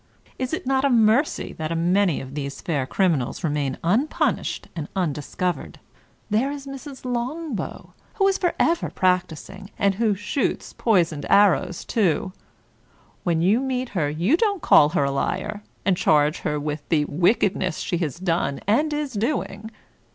Is 0.39 0.51
it 0.51 0.65
not 0.65 0.83
a 0.83 0.89
mercy 0.89 1.53
that 1.59 1.71
a 1.71 1.75
many 1.75 2.19
of 2.21 2.33
these 2.33 2.59
fair 2.59 2.87
criminals 2.87 3.43
remain 3.43 3.77
unpunished 3.83 4.67
and 4.75 4.87
undiscovered! 4.95 5.79
There 6.27 6.49
is 6.49 6.65
Mrs. 6.65 7.05
Longbow, 7.05 7.93
who 8.15 8.27
is 8.27 8.39
forever 8.39 8.89
practicing, 8.89 9.69
and 9.77 9.93
who 9.93 10.15
shoots 10.15 10.73
poisoned 10.73 11.27
arrows, 11.29 11.85
too; 11.85 12.33
when 13.23 13.43
you 13.43 13.59
meet 13.59 13.89
her 13.89 14.09
you 14.09 14.37
don't 14.37 14.63
call 14.63 14.89
her 14.89 15.07
liar, 15.07 15.61
and 15.85 15.95
charge 15.95 16.39
her 16.39 16.59
with 16.59 16.81
the 16.89 17.05
wickedness 17.05 17.77
she 17.77 17.97
has 17.97 18.17
done 18.17 18.59
and 18.65 18.93
is 18.93 19.13
doing. 19.13 19.69